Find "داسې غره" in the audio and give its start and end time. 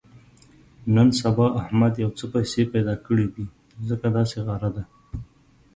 4.17-4.69